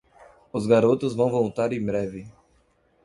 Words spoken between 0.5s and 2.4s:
Os garotos vão voltar em breve.